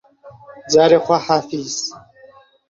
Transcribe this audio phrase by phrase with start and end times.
[0.73, 1.73] جارێ خواحافیز